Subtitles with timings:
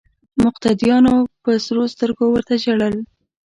[0.43, 1.13] مقتدیانو
[1.43, 2.95] په سرو سترګو ورته ژړل.